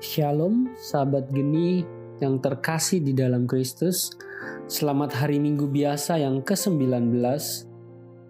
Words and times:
Shalom, 0.00 0.72
sahabat 0.80 1.28
geni 1.28 1.84
yang 2.24 2.40
terkasih 2.40 3.04
di 3.04 3.12
dalam 3.12 3.44
Kristus. 3.44 4.08
Selamat 4.64 5.12
hari 5.12 5.36
Minggu 5.36 5.68
biasa 5.68 6.16
yang 6.16 6.40
ke-19. 6.40 7.20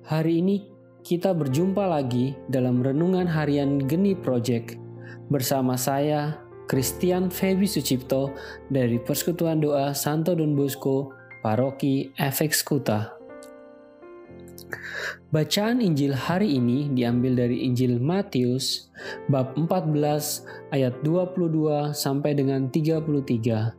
Hari 0.02 0.32
ini 0.42 0.66
kita 1.06 1.30
berjumpa 1.30 1.86
lagi 1.86 2.34
dalam 2.50 2.82
renungan 2.82 3.30
harian 3.30 3.78
Geni 3.86 4.18
Project 4.18 4.82
bersama 5.30 5.78
saya 5.78 6.42
Christian 6.66 7.30
Febi 7.30 7.70
Sucipto 7.70 8.34
dari 8.66 8.98
Persekutuan 8.98 9.62
Doa 9.62 9.94
Santo 9.94 10.34
Don 10.34 10.58
Bosco, 10.58 11.14
Paroki 11.38 12.10
FX 12.18 12.66
Kuta. 12.66 13.19
Bacaan 15.30 15.78
Injil 15.84 16.12
hari 16.16 16.58
ini 16.58 16.90
diambil 16.90 17.46
dari 17.46 17.64
Injil 17.64 18.02
Matius 18.02 18.90
bab 19.30 19.54
14 19.54 20.74
ayat 20.74 20.94
22 21.06 21.94
sampai 21.94 22.34
dengan 22.34 22.66
33 22.68 23.76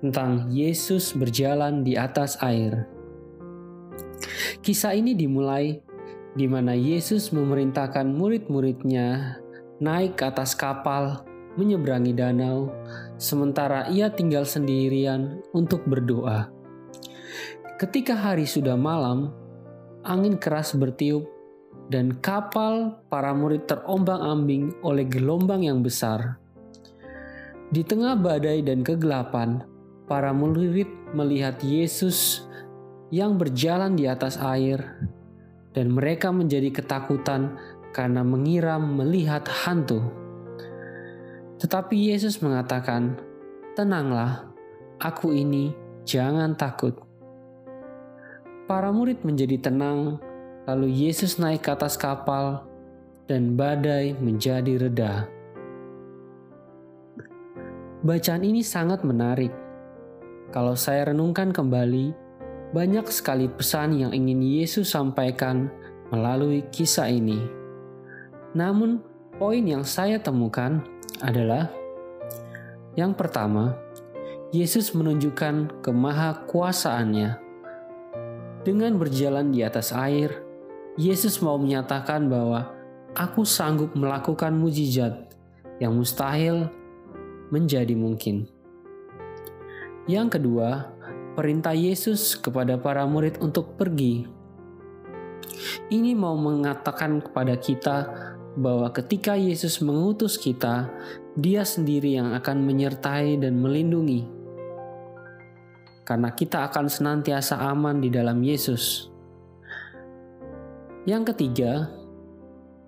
tentang 0.00 0.48
Yesus 0.48 1.12
berjalan 1.12 1.84
di 1.84 1.94
atas 1.94 2.40
air. 2.40 2.88
Kisah 4.60 4.96
ini 4.96 5.16
dimulai 5.16 5.80
di 6.34 6.46
mana 6.46 6.72
Yesus 6.76 7.32
memerintahkan 7.34 8.06
murid-muridnya 8.10 9.38
naik 9.80 10.20
ke 10.20 10.24
atas 10.28 10.54
kapal 10.54 11.24
menyeberangi 11.58 12.14
danau, 12.14 12.70
sementara 13.18 13.90
ia 13.90 14.12
tinggal 14.12 14.46
sendirian 14.46 15.42
untuk 15.50 15.82
berdoa. 15.88 16.48
Ketika 17.80 18.12
hari 18.12 18.44
sudah 18.44 18.76
malam, 18.76 19.32
angin 20.06 20.40
keras 20.40 20.72
bertiup, 20.76 21.28
dan 21.90 22.14
kapal 22.22 23.02
para 23.10 23.34
murid 23.34 23.66
terombang-ambing 23.66 24.78
oleh 24.86 25.04
gelombang 25.06 25.66
yang 25.66 25.82
besar. 25.82 26.38
Di 27.70 27.82
tengah 27.86 28.18
badai 28.18 28.62
dan 28.62 28.82
kegelapan, 28.82 29.62
para 30.06 30.34
murid 30.34 30.90
melihat 31.14 31.58
Yesus 31.62 32.46
yang 33.10 33.38
berjalan 33.38 33.98
di 33.98 34.06
atas 34.06 34.38
air, 34.38 35.02
dan 35.74 35.90
mereka 35.90 36.30
menjadi 36.30 36.70
ketakutan 36.70 37.58
karena 37.90 38.22
mengira 38.22 38.78
melihat 38.78 39.46
hantu. 39.46 40.02
Tetapi 41.58 42.14
Yesus 42.14 42.38
mengatakan, 42.40 43.18
"Tenanglah, 43.74 44.50
aku 45.02 45.34
ini, 45.34 45.74
jangan 46.06 46.54
takut." 46.54 47.09
Para 48.70 48.94
murid 48.94 49.26
menjadi 49.26 49.58
tenang, 49.58 50.22
lalu 50.62 50.94
Yesus 50.94 51.42
naik 51.42 51.66
ke 51.66 51.74
atas 51.74 51.98
kapal, 51.98 52.62
dan 53.26 53.58
badai 53.58 54.14
menjadi 54.14 54.86
reda. 54.86 55.26
Bacaan 58.06 58.46
ini 58.46 58.62
sangat 58.62 59.02
menarik. 59.02 59.50
Kalau 60.54 60.78
saya 60.78 61.10
renungkan 61.10 61.50
kembali, 61.50 62.14
banyak 62.70 63.10
sekali 63.10 63.50
pesan 63.50 63.98
yang 63.98 64.14
ingin 64.14 64.38
Yesus 64.38 64.94
sampaikan 64.94 65.66
melalui 66.14 66.62
kisah 66.70 67.10
ini. 67.10 67.42
Namun, 68.54 69.02
poin 69.34 69.66
yang 69.66 69.82
saya 69.82 70.22
temukan 70.22 70.78
adalah 71.18 71.74
yang 72.94 73.18
pertama, 73.18 73.74
Yesus 74.54 74.94
menunjukkan 74.94 75.82
kemahakuasaannya 75.82 77.49
dengan 78.60 79.00
berjalan 79.00 79.48
di 79.48 79.64
atas 79.64 79.92
air, 79.96 80.44
Yesus 81.00 81.40
mau 81.40 81.56
menyatakan 81.56 82.28
bahwa 82.28 82.68
aku 83.16 83.48
sanggup 83.48 83.96
melakukan 83.96 84.52
mujizat 84.52 85.32
yang 85.80 85.96
mustahil 85.96 86.68
menjadi 87.48 87.96
mungkin. 87.96 88.44
Yang 90.04 90.40
kedua, 90.40 90.92
perintah 91.38 91.72
Yesus 91.72 92.36
kepada 92.36 92.76
para 92.76 93.08
murid 93.08 93.40
untuk 93.40 93.80
pergi. 93.80 94.28
Ini 95.88 96.12
mau 96.12 96.36
mengatakan 96.36 97.24
kepada 97.24 97.56
kita 97.56 97.96
bahwa 98.60 98.90
ketika 98.92 99.38
Yesus 99.40 99.80
mengutus 99.80 100.36
kita, 100.36 100.90
Dia 101.38 101.62
sendiri 101.62 102.18
yang 102.18 102.34
akan 102.34 102.66
menyertai 102.66 103.38
dan 103.38 103.62
melindungi 103.62 104.39
karena 106.04 106.32
kita 106.34 106.66
akan 106.70 106.86
senantiasa 106.90 107.60
aman 107.60 108.02
di 108.02 108.10
dalam 108.10 108.40
Yesus. 108.42 109.10
Yang 111.08 111.32
ketiga, 111.32 111.88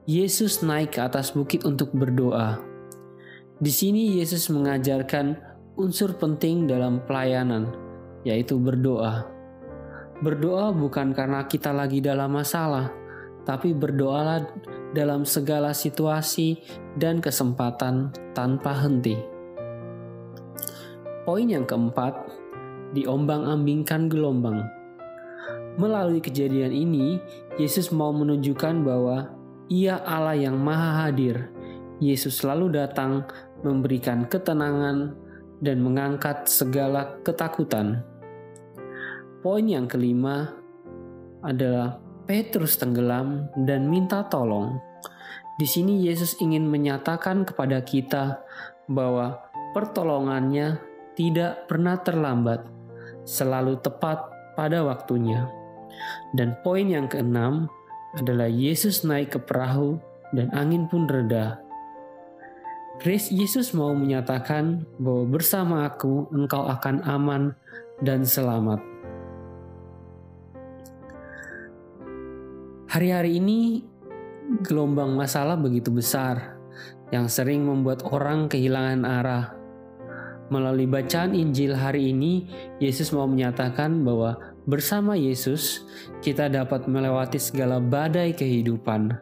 Yesus 0.04 0.60
naik 0.66 0.98
ke 0.98 1.00
atas 1.00 1.32
bukit 1.32 1.62
untuk 1.62 1.94
berdoa. 1.94 2.58
Di 3.62 3.70
sini 3.70 4.18
Yesus 4.18 4.50
mengajarkan 4.50 5.38
unsur 5.78 6.18
penting 6.18 6.66
dalam 6.66 7.00
pelayanan, 7.06 7.70
yaitu 8.26 8.58
berdoa. 8.58 9.30
Berdoa 10.18 10.74
bukan 10.74 11.14
karena 11.14 11.46
kita 11.46 11.70
lagi 11.70 12.02
dalam 12.02 12.34
masalah, 12.34 12.90
tapi 13.46 13.70
berdoalah 13.70 14.42
dalam 14.92 15.24
segala 15.24 15.70
situasi 15.70 16.60
dan 16.98 17.22
kesempatan 17.22 18.10
tanpa 18.36 18.76
henti. 18.82 19.16
Poin 21.22 21.46
yang 21.46 21.62
keempat, 21.62 22.41
diombang-ambingkan 22.92 24.08
gelombang. 24.08 24.64
Melalui 25.80 26.20
kejadian 26.20 26.72
ini, 26.72 27.16
Yesus 27.56 27.88
mau 27.92 28.12
menunjukkan 28.12 28.84
bahwa 28.84 29.32
Ia 29.72 30.04
Allah 30.04 30.36
yang 30.36 30.60
Maha 30.60 31.08
Hadir. 31.08 31.48
Yesus 31.96 32.44
selalu 32.44 32.76
datang 32.76 33.24
memberikan 33.64 34.28
ketenangan 34.28 35.16
dan 35.62 35.80
mengangkat 35.80 36.44
segala 36.44 37.16
ketakutan. 37.24 38.04
Poin 39.40 39.64
yang 39.64 39.88
kelima 39.88 40.50
adalah 41.42 41.98
Petrus 42.26 42.78
tenggelam 42.78 43.50
dan 43.66 43.90
minta 43.90 44.26
tolong. 44.26 44.78
Di 45.58 45.66
sini 45.66 46.04
Yesus 46.06 46.38
ingin 46.42 46.66
menyatakan 46.66 47.46
kepada 47.46 47.82
kita 47.82 48.42
bahwa 48.90 49.40
pertolongannya 49.72 50.78
tidak 51.14 51.68
pernah 51.70 52.00
terlambat 52.00 52.64
selalu 53.24 53.78
tepat 53.80 54.30
pada 54.58 54.84
waktunya. 54.84 55.48
Dan 56.32 56.56
poin 56.64 56.88
yang 56.88 57.06
keenam 57.06 57.68
adalah 58.16 58.48
Yesus 58.48 59.04
naik 59.04 59.36
ke 59.36 59.40
perahu 59.40 60.00
dan 60.32 60.48
angin 60.52 60.88
pun 60.88 61.08
reda. 61.08 61.60
Grace 63.00 63.32
Yesus 63.32 63.74
mau 63.74 63.90
menyatakan 63.96 64.84
bahwa 65.00 65.24
bersama 65.26 65.88
aku 65.88 66.28
engkau 66.30 66.68
akan 66.68 67.02
aman 67.02 67.42
dan 68.04 68.22
selamat. 68.22 68.78
Hari-hari 72.92 73.40
ini 73.40 73.80
gelombang 74.60 75.16
masalah 75.16 75.56
begitu 75.56 75.88
besar 75.88 76.60
yang 77.08 77.24
sering 77.28 77.64
membuat 77.64 78.04
orang 78.04 78.52
kehilangan 78.52 79.02
arah 79.08 79.61
Melalui 80.52 80.84
bacaan 80.84 81.32
Injil 81.32 81.72
hari 81.72 82.12
ini, 82.12 82.44
Yesus 82.76 83.08
mau 83.16 83.24
menyatakan 83.24 84.04
bahwa 84.04 84.36
bersama 84.68 85.16
Yesus 85.16 85.88
kita 86.20 86.52
dapat 86.52 86.84
melewati 86.84 87.40
segala 87.40 87.80
badai 87.80 88.36
kehidupan. 88.36 89.16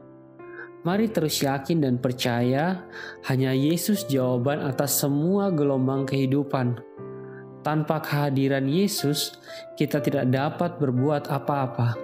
Mari 0.82 1.06
terus 1.06 1.38
yakin 1.38 1.86
dan 1.86 2.02
percaya 2.02 2.82
hanya 3.30 3.54
Yesus 3.54 4.10
jawaban 4.10 4.58
atas 4.58 4.98
semua 4.98 5.54
gelombang 5.54 6.02
kehidupan. 6.02 6.82
Tanpa 7.62 8.02
kehadiran 8.02 8.66
Yesus, 8.66 9.38
kita 9.78 10.02
tidak 10.02 10.34
dapat 10.34 10.82
berbuat 10.82 11.30
apa-apa. 11.30 11.94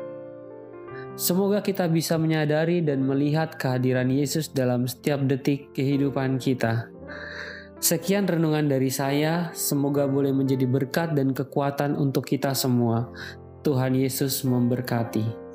Semoga 1.19 1.67
kita 1.67 1.91
bisa 1.91 2.15
menyadari 2.15 2.79
dan 2.79 3.03
melihat 3.03 3.59
kehadiran 3.59 4.07
Yesus 4.07 4.55
dalam 4.55 4.87
setiap 4.87 5.25
detik 5.27 5.75
kehidupan 5.75 6.39
kita. 6.39 6.93
Sekian 7.87 8.27
renungan 8.27 8.67
dari 8.67 8.91
saya, 8.91 9.55
semoga 9.55 10.11
boleh 10.11 10.35
menjadi 10.35 10.67
berkat 10.67 11.15
dan 11.15 11.31
kekuatan 11.31 11.95
untuk 11.95 12.27
kita 12.27 12.51
semua. 12.51 13.07
Tuhan 13.63 13.95
Yesus 13.95 14.43
memberkati. 14.43 15.46